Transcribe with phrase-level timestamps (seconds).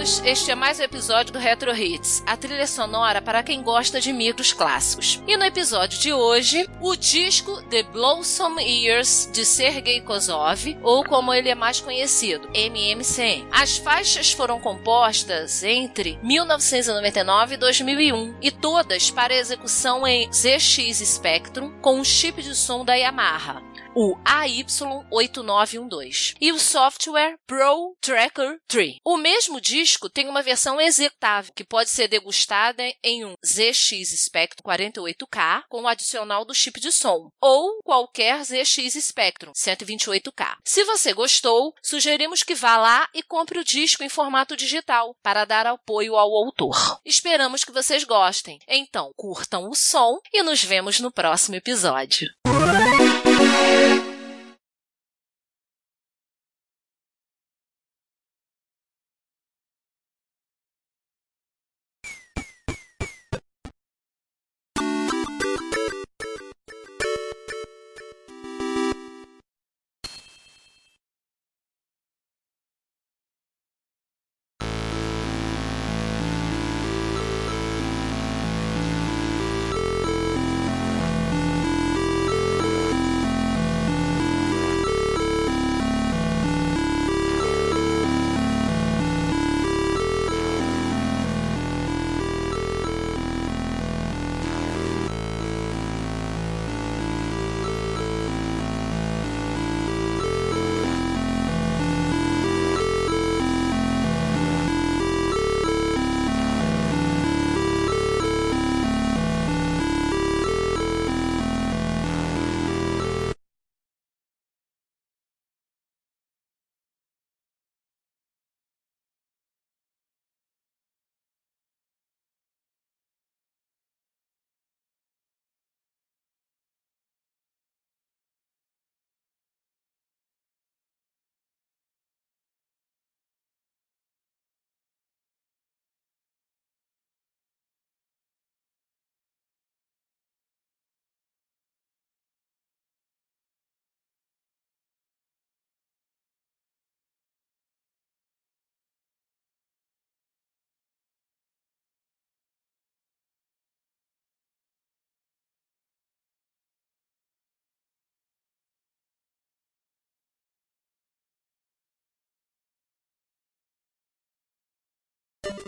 [0.00, 3.42] Olá a todos, este é mais um episódio do Retro Hits, a trilha sonora para
[3.42, 5.22] quem gosta de micros clássicos.
[5.26, 11.34] E no episódio de hoje, o disco The Blossom Years de Sergei Kozov, ou como
[11.34, 13.46] ele é mais conhecido, MMCM.
[13.52, 21.72] As faixas foram compostas entre 1999 e 2001 e todas para execução em ZX Spectrum
[21.82, 23.69] com um chip de som da Yamaha
[24.02, 28.96] o AY8912 e o software Pro Tracker 3.
[29.04, 34.66] O mesmo disco tem uma versão executável que pode ser degustada em um ZX Spectrum
[34.66, 40.56] 48K com o adicional do chip de som ou qualquer ZX Spectrum 128K.
[40.64, 45.44] Se você gostou, sugerimos que vá lá e compre o disco em formato digital para
[45.44, 46.98] dar apoio ao autor.
[47.04, 48.60] Esperamos que vocês gostem.
[48.66, 52.30] Então, curtam o som e nos vemos no próximo episódio.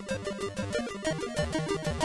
[0.09, 0.15] え
[1.99, 2.02] っ?